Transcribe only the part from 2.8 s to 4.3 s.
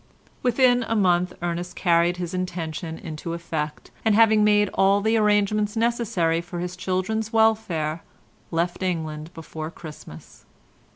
into effect, and